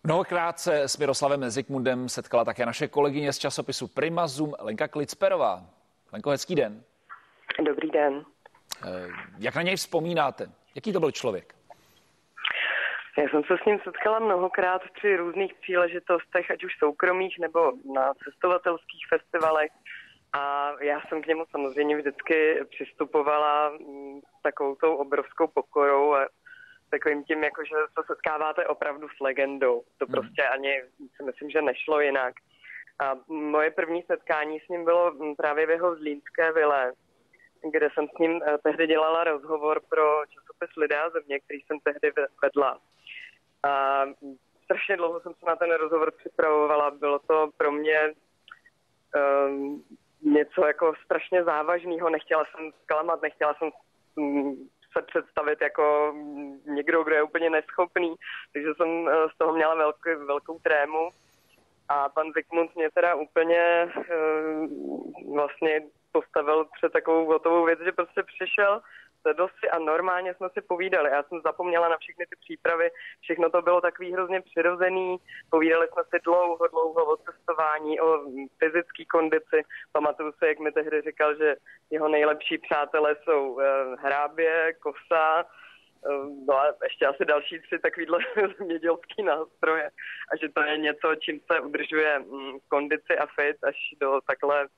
Mnohokrát 0.04 0.60
se 0.60 0.82
s 0.82 0.98
Miroslavem 0.98 1.50
Zikmundem 1.50 2.08
setkala 2.08 2.44
také 2.44 2.66
naše 2.66 2.88
kolegyně 2.88 3.32
z 3.32 3.38
časopisu 3.38 3.88
Prima 3.88 4.26
Zoom 4.26 4.54
Lenka 4.58 4.88
Klicperová. 4.88 5.66
Lenko, 6.12 6.30
hezký 6.30 6.54
den. 6.54 6.82
Dobrý 7.62 7.90
den. 7.90 8.24
Eh, 8.86 9.08
jak 9.38 9.54
na 9.54 9.62
něj 9.62 9.76
vzpomínáte? 9.76 10.50
Jaký 10.74 10.92
to 10.92 11.00
byl 11.00 11.10
člověk? 11.10 11.54
Já 13.18 13.28
jsem 13.28 13.44
se 13.44 13.54
s 13.62 13.64
ním 13.66 13.78
setkala 13.84 14.18
mnohokrát 14.18 14.82
při 14.92 15.16
různých 15.16 15.54
příležitostech, 15.54 16.50
ať 16.50 16.64
už 16.64 16.78
soukromých 16.78 17.38
nebo 17.38 17.72
na 17.94 18.14
cestovatelských 18.14 19.04
festivalech. 19.08 19.70
A 20.32 20.72
já 20.80 21.00
jsem 21.00 21.22
k 21.22 21.26
němu 21.26 21.44
samozřejmě 21.50 21.96
vždycky 21.96 22.60
přistupovala 22.70 23.70
mm, 23.70 24.20
s 24.20 24.42
takovou 24.42 24.74
tou 24.74 24.94
obrovskou 24.94 25.46
pokorou 25.46 26.14
a 26.14 26.28
takovým 26.90 27.24
tím, 27.24 27.44
jako 27.44 27.64
že 27.64 27.74
se 27.94 28.06
setkáváte 28.06 28.66
opravdu 28.66 29.08
s 29.08 29.20
legendou. 29.20 29.82
To 29.98 30.06
hmm. 30.06 30.12
prostě 30.12 30.42
ani 30.42 30.82
si 31.16 31.22
myslím, 31.22 31.50
že 31.50 31.62
nešlo 31.62 32.00
jinak. 32.00 32.34
A 32.98 33.14
moje 33.28 33.70
první 33.70 34.02
setkání 34.02 34.60
s 34.60 34.68
ním 34.68 34.84
bylo 34.84 35.12
mm, 35.12 35.34
právě 35.36 35.66
v 35.66 35.70
jeho 35.70 35.96
zlínské 35.96 36.52
vile, 36.52 36.92
kde 37.72 37.88
jsem 37.94 38.06
s 38.08 38.18
ním 38.18 38.40
eh, 38.42 38.58
tehdy 38.58 38.86
dělala 38.86 39.24
rozhovor 39.24 39.80
pro 39.88 40.22
časopis 40.26 40.76
Lidé 40.76 40.98
a 41.00 41.10
země, 41.10 41.40
který 41.40 41.60
jsem 41.60 41.78
tehdy 41.80 42.12
vedla. 42.42 42.80
A 43.64 44.04
strašně 44.64 44.96
dlouho 44.96 45.20
jsem 45.20 45.34
se 45.34 45.46
na 45.46 45.56
ten 45.56 45.72
rozhovor 45.72 46.10
připravovala. 46.10 46.90
Bylo 46.90 47.18
to 47.18 47.50
pro 47.56 47.72
mě 47.72 48.12
um, 49.48 49.84
něco 50.22 50.66
jako 50.66 50.94
strašně 51.04 51.44
závažného. 51.44 52.10
Nechtěla 52.10 52.44
jsem 52.44 52.70
zklamat, 52.82 53.22
nechtěla 53.22 53.54
jsem 53.54 53.70
mm, 54.16 54.54
se 54.92 55.02
představit 55.02 55.60
jako 55.60 56.14
někdo, 56.66 57.04
kdo 57.04 57.14
je 57.14 57.22
úplně 57.22 57.50
neschopný, 57.50 58.14
takže 58.52 58.68
jsem 58.76 59.08
eh, 59.08 59.28
z 59.34 59.38
toho 59.38 59.52
měla 59.52 59.74
velký, 59.74 60.10
velkou 60.26 60.58
trému. 60.58 61.10
A 61.88 62.08
pan 62.08 62.32
Zikmund 62.32 62.76
mě 62.76 62.90
teda 62.90 63.14
úplně 63.14 63.58
eh, 63.58 64.14
vlastně 65.34 65.82
postavil 66.12 66.66
před 66.76 66.92
takovou 66.92 67.26
gotovou 67.26 67.64
věc, 67.64 67.80
že 67.84 67.92
prostě 67.92 68.22
přišel 68.22 68.80
si 69.32 69.70
a 69.70 69.78
normálně 69.78 70.34
jsme 70.34 70.48
si 70.52 70.60
povídali. 70.60 71.10
Já 71.10 71.22
jsem 71.22 71.40
zapomněla 71.44 71.88
na 71.88 71.96
všechny 71.96 72.26
ty 72.26 72.36
přípravy, 72.40 72.90
všechno 73.20 73.50
to 73.50 73.62
bylo 73.62 73.80
takový 73.80 74.12
hrozně 74.12 74.40
přirozený. 74.40 75.16
Povídali 75.50 75.88
jsme 75.92 76.02
si 76.04 76.20
dlouho, 76.24 76.68
dlouho 76.68 77.04
o 77.04 77.16
cestování, 77.16 78.00
o 78.00 78.18
fyzické 78.58 79.04
kondici. 79.04 79.58
Pamatuju 79.92 80.32
se, 80.32 80.48
jak 80.48 80.58
mi 80.58 80.72
tehdy 80.72 81.02
říkal, 81.02 81.36
že 81.36 81.56
jeho 81.90 82.08
nejlepší 82.08 82.58
přátelé 82.58 83.16
jsou 83.24 83.52
uh, 83.52 83.62
hrábě, 83.98 84.72
kosa, 84.72 85.44
no 86.48 86.54
a 86.60 86.74
ještě 86.82 87.06
asi 87.06 87.24
další 87.24 87.60
tři 87.60 87.78
takovýhle 87.78 88.18
zemědělský 88.58 89.22
nástroje 89.22 89.90
a 90.32 90.36
že 90.36 90.48
to 90.48 90.62
je 90.62 90.78
něco, 90.78 91.14
čím 91.14 91.40
se 91.52 91.60
udržuje 91.60 92.18
um, 92.18 92.58
kondici 92.68 93.18
a 93.18 93.26
fit 93.26 93.56
až 93.64 93.76
do 94.00 94.20
takhle 94.26 94.68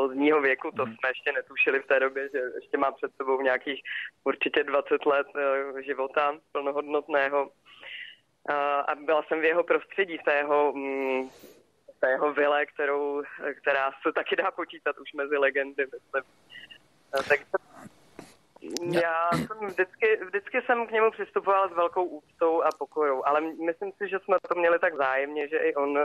pozdního 0.00 0.40
věku, 0.40 0.70
to 0.70 0.84
hmm. 0.84 0.94
jsme 0.94 1.08
ještě 1.08 1.32
netušili 1.32 1.80
v 1.80 1.86
té 1.86 2.00
době, 2.00 2.28
že 2.32 2.38
ještě 2.54 2.76
má 2.78 2.92
před 2.92 3.10
sebou 3.16 3.40
nějakých 3.40 3.80
určitě 4.24 4.64
20 4.64 5.06
let 5.06 5.26
eh, 5.36 5.82
života 5.82 6.34
plnohodnotného. 6.52 7.50
A 8.88 8.94
byla 8.94 9.22
jsem 9.22 9.40
v 9.40 9.44
jeho 9.44 9.64
prostředí, 9.64 10.18
v 10.18 10.22
té 10.22 10.34
jeho, 10.34 10.72
mm, 10.72 11.28
v 11.96 12.00
té 12.00 12.10
jeho 12.10 12.32
vile, 12.32 12.66
kterou, 12.66 13.22
která 13.60 13.90
se 14.02 14.12
taky 14.12 14.36
dá 14.36 14.50
počítat 14.50 14.98
už 14.98 15.12
mezi 15.12 15.36
legendy, 15.36 15.84
myslím. 15.84 16.24
Takže 17.28 17.44
já 19.02 19.30
jsem 19.32 19.66
vždycky, 19.66 20.20
vždycky 20.24 20.62
jsem 20.62 20.86
k 20.86 20.90
němu 20.90 21.10
přistupoval 21.10 21.68
s 21.68 21.72
velkou 21.72 22.04
úctou 22.04 22.62
a 22.62 22.68
pokorou, 22.78 23.22
ale 23.26 23.40
myslím 23.40 23.92
si, 23.92 24.08
že 24.08 24.18
jsme 24.18 24.36
to 24.48 24.54
měli 24.54 24.78
tak 24.78 24.96
zájemně, 24.96 25.48
že 25.48 25.56
i 25.56 25.74
on 25.74 25.98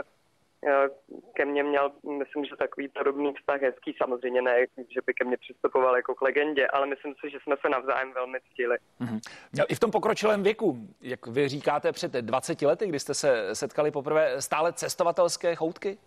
ke 1.34 1.44
mně 1.44 1.62
měl, 1.62 1.92
myslím, 2.18 2.44
že 2.44 2.56
takový 2.56 2.88
podobný 2.88 3.34
vztah 3.34 3.60
hezký, 3.60 3.94
samozřejmě 4.02 4.42
ne, 4.42 4.56
že 4.76 5.00
by 5.06 5.14
ke 5.14 5.24
mně 5.24 5.36
přistupoval 5.36 5.96
jako 5.96 6.14
k 6.14 6.22
legendě, 6.22 6.66
ale 6.66 6.86
myslím 6.86 7.14
si, 7.20 7.30
že 7.30 7.38
jsme 7.42 7.56
se 7.60 7.68
navzájem 7.68 8.12
velmi 8.12 8.38
ctili. 8.52 8.76
Mm-hmm. 9.00 9.64
I 9.68 9.74
v 9.74 9.80
tom 9.80 9.90
pokročilém 9.90 10.42
věku, 10.42 10.76
jak 11.00 11.26
vy 11.26 11.48
říkáte, 11.48 11.92
před 11.92 12.12
20 12.12 12.62
lety, 12.62 12.86
kdy 12.86 13.00
jste 13.00 13.14
se 13.14 13.54
setkali 13.54 13.90
poprvé, 13.90 14.42
stále 14.42 14.72
cestovatelské 14.72 15.54
choutky? 15.54 15.98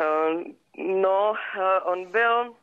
Uh, 0.00 0.42
no, 0.76 1.30
uh, 1.30 1.92
on 1.92 2.10
byl, 2.10 2.54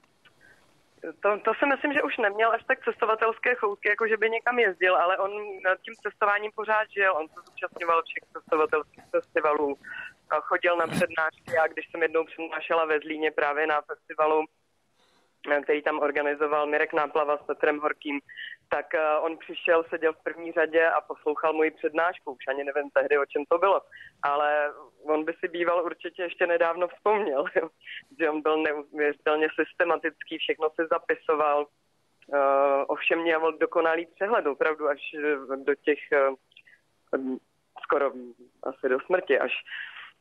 to, 1.22 1.40
to 1.46 1.52
si 1.60 1.66
myslím, 1.66 1.94
že 1.94 2.02
už 2.02 2.18
neměl 2.18 2.52
až 2.52 2.64
tak 2.64 2.84
cestovatelské 2.84 3.56
choutky, 3.56 3.90
jako 3.90 4.08
že 4.08 4.18
by 4.18 4.30
někam 4.30 4.60
jezdil, 4.60 4.96
ale 4.96 5.18
on 5.18 5.32
nad 5.64 5.78
tím 5.82 5.94
cestováním 6.04 6.52
pořád 6.56 6.88
žil. 6.90 7.14
On 7.14 7.28
se 7.28 7.40
zúčastňoval 7.46 8.02
všech 8.04 8.24
cestovatelských 8.34 9.04
festivalů, 9.12 9.78
chodil 10.42 10.78
na 10.78 10.88
přednášky. 10.88 11.52
Já 11.56 11.68
když 11.68 11.86
jsem 11.92 12.02
jednou 12.02 12.24
přednášela 12.26 12.86
ve 12.86 13.00
Zlíně 13.00 13.32
právě 13.32 13.68
na 13.68 13.82
festivalu, 13.82 14.46
který 15.64 15.82
tam 15.82 16.00
organizoval 16.00 16.68
Mirek 16.68 16.94
Náplava 16.94 17.38
s 17.38 17.42
Petrem 17.42 17.80
Horkým, 17.80 18.20
tak 18.70 18.96
eh, 18.96 19.18
on 19.20 19.38
přišel, 19.38 19.84
seděl 19.90 20.14
v 20.14 20.24
první 20.24 20.52
řadě 20.52 20.88
a 20.88 21.02
poslouchal 21.02 21.54
moji 21.54 21.72
přednášku. 21.72 22.32
Už 22.32 22.48
ani 22.48 22.64
nevím 22.64 22.90
tehdy, 22.90 23.18
o 23.18 23.26
čem 23.26 23.44
to 23.50 23.58
bylo. 23.58 23.82
Ale 24.24 24.74
on 25.04 25.26
by 25.26 25.34
si 25.40 25.48
býval 25.48 25.86
určitě 25.86 26.22
ještě 26.24 26.48
nedávno 26.48 26.88
vzpomněl, 26.88 27.46
že 28.20 28.30
on 28.30 28.42
byl 28.42 28.58
neuvěřitelně 28.58 29.48
systematický, 29.56 30.38
všechno 30.38 30.70
si 30.70 30.88
zapisoval. 30.90 31.68
Uh, 32.28 32.84
ovšem 32.88 33.20
měl 33.22 33.58
dokonalý 33.58 34.06
přehled, 34.06 34.46
opravdu 34.46 34.88
až 34.88 35.02
do 35.56 35.76
těch 35.76 36.00
skoro 37.84 38.12
asi 38.64 38.90
do 38.90 39.00
smrti 39.00 39.40
až. 39.40 39.54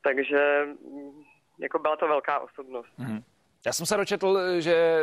Takže 0.05 0.67
mm, 0.67 1.25
jako 1.59 1.79
byla 1.79 1.97
to 1.97 2.09
velká 2.09 2.39
osobnost. 2.39 2.99
Mm-hmm. 2.99 3.23
Já 3.67 3.73
jsem 3.73 3.87
se 3.87 3.97
dočetl, 3.97 4.61
že 4.61 4.99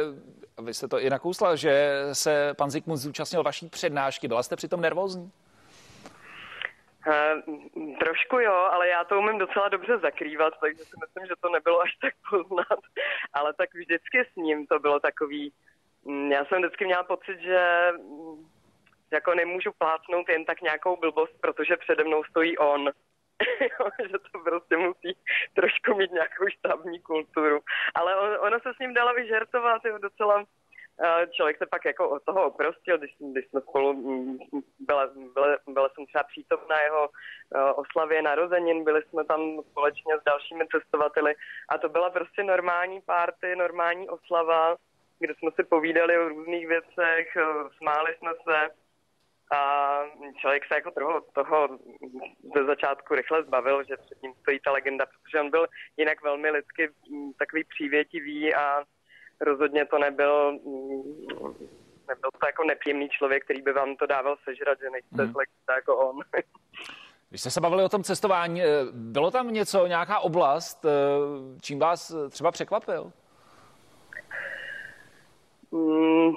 vy 0.64 0.74
jste 0.74 0.88
to 0.88 1.00
i 1.00 1.10
nakousla, 1.10 1.56
že 1.56 2.04
se 2.14 2.54
pan 2.58 2.70
Zikmund 2.70 3.00
zúčastnil 3.00 3.44
vaší 3.44 3.70
přednášky. 3.70 4.28
Byla 4.28 4.44
jste 4.44 4.56
přitom 4.56 4.82
nervózní? 4.82 5.32
Uh, 7.08 7.96
trošku 8.00 8.40
jo, 8.40 8.54
ale 8.54 8.88
já 8.88 9.04
to 9.04 9.20
umím 9.20 9.38
docela 9.38 9.70
dobře 9.70 9.98
zakrývat, 9.98 10.54
takže 10.62 10.84
si 10.84 10.96
myslím, 11.06 11.26
že 11.28 11.34
to 11.42 11.50
nebylo 11.50 11.82
až 11.82 11.92
tak 12.02 12.14
poznat. 12.30 12.80
Ale 13.34 13.54
tak 13.54 13.70
vždycky 13.74 14.26
s 14.34 14.36
ním 14.36 14.68
to 14.68 14.80
bylo 14.80 15.00
takový... 15.00 15.54
Mm, 16.06 16.32
já 16.32 16.46
jsem 16.46 16.62
vždycky 16.62 16.86
měla 16.86 17.04
pocit, 17.04 17.40
že 17.40 17.92
mm, 17.92 18.46
jako 19.12 19.36
nemůžu 19.36 19.72
plácnout 19.78 20.30
jen 20.30 20.46
tak 20.46 20.62
nějakou 20.62 20.98
blbost, 20.98 21.34
protože 21.42 21.78
přede 21.78 22.04
mnou 22.04 22.24
stojí 22.24 22.58
on. 22.58 22.90
že 24.12 24.18
to 24.32 24.40
prostě 24.40 24.78
musí 24.78 25.18
trošku 25.54 25.96
mít 25.96 26.12
nějakou 26.12 26.48
štábní 26.48 27.00
kulturu. 27.00 27.60
Ale 27.96 28.16
on, 28.16 28.38
ono 28.40 28.60
se 28.60 28.74
s 28.76 28.80
ním 28.80 28.94
dalo 28.94 29.14
vyžertovat, 29.14 29.86
jo, 29.86 29.98
docela 29.98 30.46
člověk 31.32 31.58
se 31.58 31.66
pak 31.66 31.86
jako 31.86 32.10
od 32.10 32.24
toho 32.24 32.46
oprostil, 32.46 32.98
když, 32.98 33.16
když 33.20 33.48
jsme 33.48 33.62
spolu, 33.62 33.94
byla, 34.80 35.10
byla, 35.34 35.58
byla 35.68 35.90
jsem 35.90 36.06
třeba 36.06 36.24
přítomna 36.24 36.82
jeho 36.82 37.10
oslavě 37.76 38.22
narozenin, 38.22 38.84
byli 38.84 39.02
jsme 39.02 39.24
tam 39.26 39.62
společně 39.72 40.18
s 40.18 40.24
dalšími 40.24 40.68
cestovateli 40.68 41.34
a 41.70 41.78
to 41.78 41.90
byla 41.90 42.10
prostě 42.10 42.44
normální 42.44 43.02
párty, 43.02 43.56
normální 43.56 44.10
oslava, 44.10 44.76
kde 45.20 45.34
jsme 45.36 45.50
si 45.56 45.64
povídali 45.64 46.18
o 46.18 46.30
různých 46.30 46.68
věcech, 46.68 47.28
smáli 47.78 48.16
jsme 48.18 48.32
se 48.44 48.81
a 49.52 50.00
člověk 50.38 50.64
se 50.68 50.76
jako 50.76 50.92
toho, 50.92 51.22
toho 51.34 51.68
ze 52.56 52.66
začátku 52.66 53.16
rychle 53.16 53.44
zbavil, 53.44 53.84
že 53.84 53.98
před 53.98 54.24
ním 54.24 54.34
stojí 54.42 54.60
ta 54.60 54.72
legenda, 54.72 55.06
protože 55.06 55.40
on 55.40 55.50
byl 55.50 55.68
jinak 55.98 56.24
velmi 56.24 56.50
lidsky 56.50 56.90
mm, 57.10 57.34
takový 57.34 57.64
přívětivý 57.64 58.56
a 58.56 58.84
rozhodně 59.42 59.86
to 59.86 60.00
nebyl, 60.00 60.52
mm, 60.52 61.54
nebyl 62.08 62.30
to 62.40 62.46
jako 62.46 62.64
nepříjemný 62.64 63.10
člověk, 63.10 63.44
který 63.44 63.62
by 63.62 63.74
vám 63.74 63.96
to 63.96 64.06
dával 64.06 64.36
sežrat, 64.44 64.80
že 64.80 64.90
nejste 64.90 65.24
hmm. 65.24 65.34
jako 65.76 65.98
on. 65.98 66.20
Když 67.30 67.42
jste 67.42 67.50
se 67.50 67.62
bavili 67.62 67.84
o 67.84 67.90
tom 67.90 68.04
cestování, 68.04 68.62
bylo 68.92 69.32
tam 69.32 69.54
něco, 69.54 69.88
nějaká 69.88 70.20
oblast, 70.20 70.86
čím 71.62 71.80
vás 71.80 72.16
třeba 72.30 72.52
překvapil? 72.52 73.12
Mm, 75.72 76.32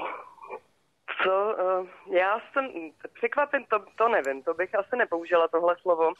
co? 1.25 1.57
Uh, 1.59 2.15
já 2.17 2.41
jsem 2.53 2.91
překvapen, 3.15 3.65
to, 3.65 3.85
to 3.97 4.09
nevím, 4.09 4.43
to 4.43 4.55
bych 4.55 4.75
asi 4.75 4.97
nepoužila 4.97 5.49
tohle 5.49 5.77
slovo, 5.83 6.13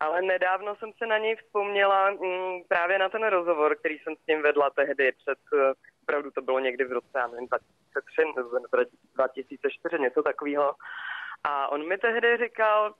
ale 0.00 0.22
nedávno 0.22 0.76
jsem 0.76 0.92
se 0.98 1.06
na 1.06 1.18
něj 1.18 1.36
vzpomněla 1.36 2.10
um, 2.10 2.64
právě 2.68 2.98
na 2.98 3.08
ten 3.08 3.26
rozhovor, 3.26 3.76
který 3.76 3.98
jsem 3.98 4.14
s 4.16 4.26
ním 4.26 4.42
vedla 4.42 4.70
tehdy 4.70 5.12
před, 5.12 5.38
uh, 5.52 5.72
opravdu 6.02 6.30
to 6.30 6.42
bylo 6.42 6.58
někdy 6.58 6.84
v 6.84 6.92
roce, 6.92 7.08
já 7.14 7.26
nevím, 7.26 7.46
2003 7.46 8.24
nebo 8.24 8.84
2004, 9.14 9.98
něco 9.98 10.22
takového. 10.22 10.74
A 11.44 11.68
on 11.68 11.88
mi 11.88 11.98
tehdy 11.98 12.36
říkal 12.36 12.94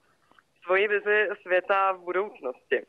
svoji 0.64 0.88
vizi 0.88 1.28
světa 1.42 1.92
v 1.92 1.98
budoucnosti 1.98 2.86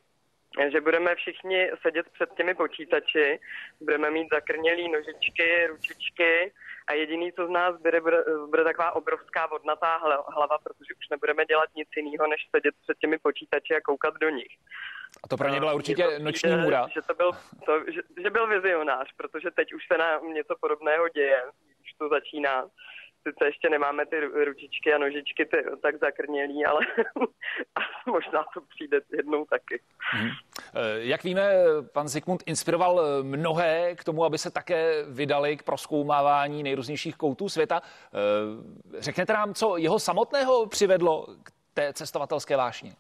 že 0.72 0.82
budeme 0.82 1.16
všichni 1.16 1.72
sedět 1.82 2.06
před 2.10 2.30
těmi 2.34 2.56
počítači, 2.56 3.40
budeme 3.82 4.12
mít 4.12 4.28
zakrnělý 4.34 4.92
nožičky, 4.92 5.68
ručičky 5.68 6.52
a 6.88 6.94
jediný, 6.94 7.32
co 7.34 7.48
z 7.48 7.50
nás 7.50 7.82
bude, 7.82 8.02
bude, 8.02 8.24
bude 8.50 8.64
taková 8.64 8.92
obrovská 8.92 9.48
vodnatá 9.48 9.98
hlava, 10.28 10.58
protože 10.58 10.94
už 11.00 11.10
nebudeme 11.10 11.46
dělat 11.46 11.70
nic 11.76 11.90
jiného, 11.96 12.28
než 12.28 12.42
sedět 12.56 12.76
před 12.84 12.98
těmi 12.98 13.18
počítači 13.18 13.76
a 13.76 13.82
koukat 13.82 14.14
do 14.22 14.30
nich. 14.30 14.58
A 15.24 15.28
to 15.28 15.38
pro 15.38 15.50
ně 15.50 15.60
byla 15.60 15.74
určitě 15.74 16.04
to, 16.04 16.24
noční 16.24 16.56
můra. 16.56 16.88
Že, 16.94 17.02
to 17.02 17.14
byl, 17.14 17.32
to, 17.66 17.92
že, 17.92 18.02
že 18.24 18.30
byl 18.30 18.48
vizionář, 18.48 19.08
protože 19.18 19.52
teď 19.52 19.74
už 19.74 19.88
se 19.92 19.98
nám 19.98 20.34
něco 20.34 20.56
podobného 20.62 21.10
děje, 21.10 21.44
už 21.82 21.94
to 21.98 22.10
začíná 22.10 22.66
sice 23.28 23.46
ještě 23.46 23.70
nemáme 23.70 24.06
ty 24.06 24.20
ručičky 24.20 24.94
a 24.94 24.98
nožičky 24.98 25.46
ty, 25.46 25.58
tak 25.82 26.00
zakrnělý, 26.00 26.66
ale 26.66 26.80
možná 28.06 28.46
to 28.54 28.62
přijde 28.76 29.02
jednou 29.18 29.46
taky. 29.46 29.82
Hmm. 30.00 30.30
Jak 30.98 31.24
víme, 31.24 31.52
pan 31.94 32.08
Zikmund 32.08 32.44
inspiroval 32.46 33.02
eh, 33.02 33.24
mnohé 33.24 33.96
k 33.96 34.04
tomu, 34.04 34.26
aby 34.26 34.38
se 34.38 34.52
také 34.52 35.04
vydali 35.08 35.58
k 35.58 35.64
proskoumávání 35.64 36.64
nejrůznějších 36.64 37.16
koutů 37.16 37.50
světa. 37.50 37.82
Eh, 37.84 39.02
řekněte 39.02 39.34
nám, 39.34 39.54
co 39.54 39.78
jeho 39.78 40.00
samotného 40.00 40.66
přivedlo 40.66 41.28
k 41.44 41.52
té 41.74 41.94
cestovatelské 41.94 42.58
vášni? 42.58 42.96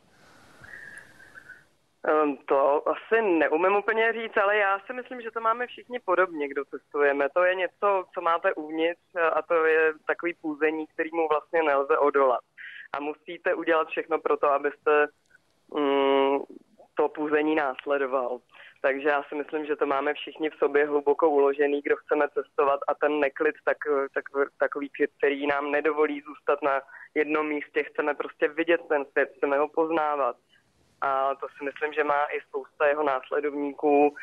Ehm, 2.07 2.37
to 2.37 2.89
asi 2.89 3.21
neumím 3.21 3.75
úplně 3.75 4.13
říct, 4.13 4.37
ale 4.37 4.57
já 4.57 4.79
si 4.79 4.93
myslím, 4.93 5.21
že 5.21 5.31
to 5.31 5.41
máme 5.41 5.67
všichni 5.67 5.99
podobně, 5.99 6.47
kdo 6.47 6.65
cestujeme. 6.65 7.29
To 7.29 7.43
je 7.43 7.55
něco, 7.55 8.05
co 8.13 8.21
máte 8.21 8.53
uvnitř 8.53 9.15
a 9.33 9.41
to 9.41 9.65
je 9.65 9.93
takový 10.07 10.33
půzení, 10.33 10.87
kterýmu 10.87 11.27
vlastně 11.27 11.63
nelze 11.63 11.97
odolat. 11.97 12.41
A 12.93 12.99
musíte 12.99 13.53
udělat 13.53 13.87
všechno 13.87 14.19
pro 14.19 14.37
to, 14.37 14.47
abyste 14.51 15.07
mm, 15.73 16.39
to 16.95 17.09
půzení 17.09 17.55
následoval. 17.55 18.39
Takže 18.81 19.09
já 19.09 19.23
si 19.23 19.35
myslím, 19.35 19.65
že 19.65 19.75
to 19.75 19.85
máme 19.85 20.13
všichni 20.13 20.49
v 20.49 20.55
sobě 20.55 20.85
hluboko 20.85 21.29
uložený, 21.29 21.81
kdo 21.81 21.95
chceme 21.95 22.25
cestovat 22.29 22.79
a 22.87 22.95
ten 22.95 23.19
neklid 23.19 23.55
tak, 23.65 23.77
tak, 24.13 24.23
takový, 24.59 24.89
který 25.17 25.47
nám 25.47 25.71
nedovolí 25.71 26.21
zůstat 26.21 26.61
na 26.61 26.81
jednom 27.15 27.47
místě. 27.47 27.83
Chceme 27.83 28.13
prostě 28.13 28.47
vidět 28.47 28.81
ten 28.89 29.05
svět, 29.05 29.29
chceme 29.37 29.57
ho 29.57 29.67
poznávat 29.67 30.35
a 31.01 31.35
to 31.35 31.47
si 31.57 31.63
myslím, 31.63 31.93
že 31.93 32.03
má 32.03 32.25
i 32.25 32.41
spousta 32.41 32.87
jeho 32.87 33.03
následovníků, 33.03 34.15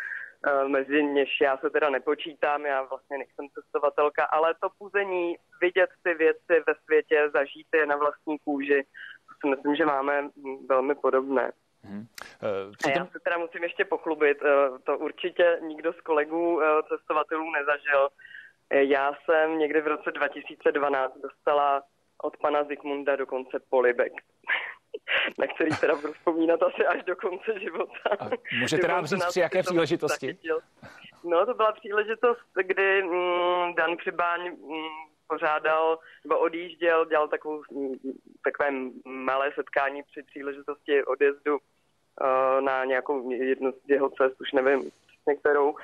eh, 0.47 0.69
mezi 0.69 1.05
něž 1.05 1.29
já 1.43 1.57
se 1.59 1.71
teda 1.71 1.91
nepočítám, 1.91 2.67
já 2.67 2.83
vlastně 2.83 3.19
nejsem 3.19 3.49
cestovatelka, 3.55 4.25
ale 4.25 4.55
to 4.55 4.69
půzení, 4.79 5.37
vidět 5.61 5.91
ty 6.03 6.15
věci 6.15 6.55
ve 6.67 6.75
světě, 6.85 7.31
zažít 7.33 7.67
je 7.75 7.87
na 7.87 7.97
vlastní 7.97 8.39
kůži, 8.39 8.85
to 9.29 9.35
si 9.41 9.57
myslím, 9.57 9.77
že 9.77 9.87
máme 9.87 10.31
velmi 10.69 10.95
podobné. 10.95 11.53
Hmm. 11.85 12.07
A 12.85 12.89
já 12.99 13.07
se 13.07 13.21
teda 13.25 13.39
musím 13.39 13.63
ještě 13.63 13.85
pochlubit, 13.85 14.39
eh, 14.43 14.79
to 14.85 14.99
určitě 14.99 15.59
nikdo 15.63 15.93
z 15.93 16.01
kolegů 16.01 16.61
cestovatelů 16.89 17.51
nezažil. 17.51 18.09
Já 18.71 19.13
jsem 19.25 19.59
někdy 19.59 19.81
v 19.81 19.87
roce 19.87 20.11
2012 20.13 21.19
dostala 21.23 21.83
od 22.23 22.37
pana 22.37 22.65
Zikmunda 22.65 23.17
dokonce 23.17 23.61
polibek 23.71 24.13
na 25.39 25.47
který 25.47 25.71
teda 25.81 25.95
budu 25.95 26.13
vzpomínat 26.13 26.63
asi 26.63 26.87
až 26.87 27.05
do 27.05 27.17
konce 27.17 27.61
života. 27.61 28.11
A 28.21 28.29
můžete 28.61 28.89
nám 28.89 29.07
říct 29.07 29.27
při 29.27 29.41
jaké 29.41 29.63
příležitosti? 29.63 30.39
No, 31.25 31.47
to 31.47 31.55
byla 31.55 31.73
příležitost, 31.73 32.41
kdy 32.63 33.03
mm, 33.03 33.75
Dan 33.75 33.97
Přibáň 33.97 34.41
mm, 34.51 34.87
pořádal, 35.27 35.99
nebo 36.25 36.39
odjížděl, 36.39 37.07
dělal 37.07 37.29
takovou, 37.29 37.63
mm, 37.71 37.95
takové 38.45 38.71
malé 39.05 39.53
setkání 39.55 40.03
při 40.03 40.23
příležitosti 40.23 41.05
odjezdu 41.05 41.57
uh, 41.57 42.61
na 42.61 42.85
nějakou 42.85 43.31
jednu 43.31 43.73
z 43.73 43.91
jeho 43.91 44.11
cest, 44.11 44.41
už 44.41 44.53
nevím 44.53 44.91
některou. 45.29 45.77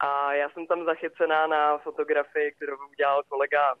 A 0.00 0.32
já 0.34 0.50
jsem 0.50 0.66
tam 0.66 0.84
zachycená 0.84 1.46
na 1.46 1.78
fotografii, 1.78 2.52
kterou 2.52 2.76
udělal 2.90 3.22
kolega 3.28 3.74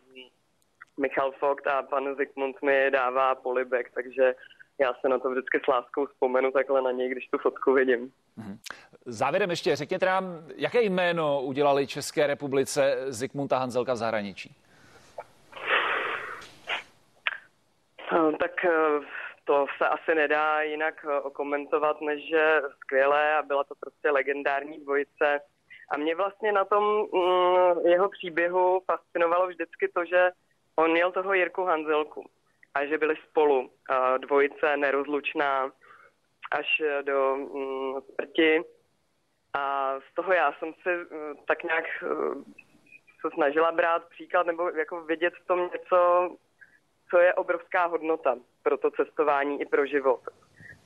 Michal 1.00 1.32
Fogt 1.32 1.66
a 1.66 1.82
pan 1.82 2.16
Zikmund 2.16 2.62
mi 2.62 2.90
dává 2.90 3.34
polibek, 3.34 3.90
takže 3.94 4.34
já 4.80 4.94
se 5.00 5.08
na 5.08 5.18
to 5.18 5.30
vždycky 5.30 5.60
s 5.64 5.66
láskou 5.66 6.06
vzpomenu 6.06 6.50
takhle 6.50 6.82
na 6.82 6.90
něj, 6.90 7.10
když 7.10 7.26
tu 7.26 7.38
fotku 7.38 7.72
vidím. 7.72 8.12
Mhm. 8.36 8.58
Závěrem 9.06 9.50
ještě 9.50 9.76
řekněte 9.76 10.06
nám, 10.06 10.24
jaké 10.56 10.82
jméno 10.82 11.42
udělali 11.42 11.86
České 11.86 12.26
republice 12.26 12.96
Zikmunda 13.08 13.58
Hanzelka 13.58 13.92
v 13.92 13.96
zahraničí? 13.96 14.56
No, 18.12 18.32
tak 18.32 18.64
eh, 18.64 18.70
to 19.44 19.66
se 19.78 19.88
asi 19.88 20.14
nedá 20.14 20.62
jinak 20.62 20.94
eh, 21.04 21.20
okomentovat, 21.20 22.00
než 22.00 22.28
že 22.28 22.60
skvělé 22.80 23.36
a 23.36 23.42
byla 23.42 23.64
to 23.64 23.74
prostě 23.80 24.10
legendární 24.10 24.78
dvojice. 24.78 25.40
A 25.90 25.96
mě 25.96 26.14
vlastně 26.14 26.52
na 26.52 26.64
tom 26.64 26.84
mm, 27.14 27.86
jeho 27.86 28.08
příběhu 28.08 28.82
fascinovalo 28.86 29.48
vždycky 29.48 29.88
to, 29.88 30.04
že 30.04 30.30
On 30.80 30.90
měl 30.90 31.12
toho 31.12 31.34
Jirku 31.34 31.64
Hanzelku 31.64 32.30
a 32.74 32.86
že 32.86 32.98
byli 32.98 33.16
spolu, 33.30 33.70
dvojice 34.18 34.76
nerozlučná 34.76 35.72
až 36.50 36.82
do 37.02 37.36
mm, 37.36 38.00
smrti. 38.00 38.62
A 39.54 39.94
z 40.10 40.14
toho 40.14 40.32
já 40.32 40.52
jsem 40.52 40.72
si 40.82 40.88
mm, 40.88 41.36
tak 41.46 41.62
nějak 41.62 41.84
mm, 42.02 42.44
se 43.20 43.28
snažila 43.34 43.72
brát 43.72 44.08
příklad 44.08 44.46
nebo 44.46 44.70
jako 44.70 45.00
vidět 45.04 45.34
v 45.34 45.46
tom 45.46 45.70
něco, 45.72 46.30
co 47.10 47.18
je 47.18 47.34
obrovská 47.34 47.86
hodnota 47.86 48.36
pro 48.62 48.78
to 48.78 48.90
cestování 48.90 49.60
i 49.60 49.66
pro 49.66 49.86
život. 49.86 50.20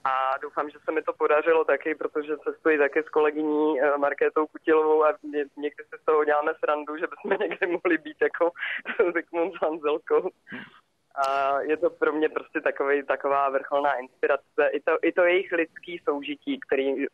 A 0.05 0.38
doufám, 0.43 0.71
že 0.71 0.79
se 0.85 0.93
mi 0.93 1.03
to 1.03 1.12
podařilo 1.12 1.64
taky, 1.64 1.95
protože 1.95 2.37
cestuji 2.37 2.79
taky 2.79 3.03
s 3.03 3.09
kolegyní 3.09 3.81
eh, 3.81 3.99
Markétou 3.99 4.47
Kutilovou 4.47 5.05
a 5.05 5.14
někdy 5.57 5.85
se 5.85 5.99
z 6.03 6.05
toho 6.05 6.25
děláme 6.25 6.53
srandu, 6.59 6.97
že 6.97 7.07
bychom 7.07 7.31
někdy 7.49 7.67
mohli 7.67 7.99
být 7.99 8.17
jako 8.23 8.51
Zikmund 9.14 9.55
s 9.55 9.61
Hanzelkou. 9.62 10.31
A 11.14 11.61
je 11.61 11.77
to 11.77 11.90
pro 11.90 12.12
mě 12.12 12.29
prostě 12.29 12.61
takový, 12.61 13.03
taková 13.03 13.51
vrcholná 13.51 13.93
inspirace. 13.93 14.69
I 14.73 14.81
to, 14.81 14.93
I 15.03 15.12
to 15.12 15.23
jejich 15.23 15.53
lidský 15.53 16.01
soužití, 16.05 16.61
který, 16.61 17.07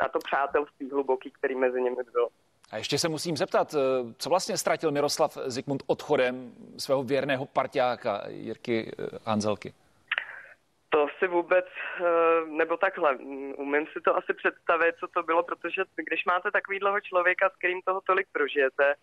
a 0.00 0.08
to 0.08 0.18
přátelství 0.18 0.90
hluboký, 0.90 1.30
který 1.30 1.54
mezi 1.54 1.82
nimi 1.82 2.02
bylo. 2.12 2.28
A 2.70 2.76
ještě 2.76 2.98
se 2.98 3.08
musím 3.08 3.36
zeptat, 3.36 3.74
eh, 3.74 4.14
co 4.18 4.28
vlastně 4.28 4.56
ztratil 4.56 4.90
Miroslav 4.90 5.38
Zikmund 5.46 5.82
odchodem 5.86 6.52
svého 6.78 7.02
věrného 7.02 7.46
parťáka 7.46 8.22
Jirky 8.28 8.92
eh, 8.98 9.18
Hanzelky? 9.24 9.74
Si 11.20 11.26
vůbec, 11.26 11.66
eh, 12.00 12.46
nebo 12.46 12.76
takhle, 12.76 13.16
umím 13.56 13.86
si 13.86 14.00
to 14.00 14.16
asi 14.16 14.34
představit, 14.34 14.94
co 15.00 15.08
to 15.08 15.22
bylo, 15.22 15.42
protože 15.42 15.82
když 15.96 16.24
máte 16.24 16.50
takovýhleho 16.50 17.00
člověka, 17.00 17.50
s 17.50 17.56
kterým 17.56 17.80
toho 17.82 18.00
tolik 18.00 18.26
prožijete, 18.32 18.94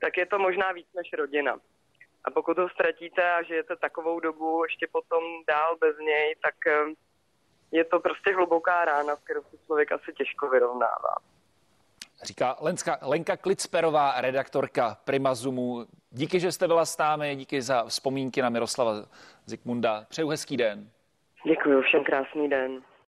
tak 0.00 0.16
je 0.16 0.26
to 0.26 0.38
možná 0.38 0.72
víc 0.72 0.86
než 0.96 1.12
rodina. 1.12 1.56
A 2.24 2.30
pokud 2.30 2.58
ho 2.58 2.68
ztratíte 2.68 3.34
a 3.34 3.42
žijete 3.42 3.76
takovou 3.76 4.20
dobu 4.20 4.64
ještě 4.64 4.86
potom 4.92 5.22
dál 5.48 5.76
bez 5.80 5.98
něj, 5.98 6.34
tak 6.42 6.66
eh, 6.66 6.84
je 7.72 7.84
to 7.84 8.00
prostě 8.00 8.34
hluboká 8.34 8.84
rána, 8.84 9.16
s 9.16 9.20
kterou 9.24 9.42
se 9.42 9.56
člověk 9.66 9.92
asi 9.92 10.12
těžko 10.12 10.48
vyrovnává. 10.48 11.14
Říká 12.22 12.56
Lenska, 12.60 12.98
Lenka 13.02 13.36
Klicperová, 13.36 14.20
redaktorka 14.20 14.96
Primazumu. 15.04 15.86
Díky, 16.10 16.40
že 16.40 16.52
jste 16.52 16.66
byla 16.66 16.84
s 16.84 16.98
námi, 16.98 17.36
díky 17.36 17.62
za 17.62 17.84
vzpomínky 17.84 18.42
na 18.42 18.48
Miroslava 18.48 18.92
Zikmunda. 19.46 20.06
Přeju 20.08 20.28
hezký 20.28 20.56
den. 20.56 20.90
Děkuji, 21.46 21.82
všem 21.82 22.04
krásný 22.04 22.48
den. 22.48 22.82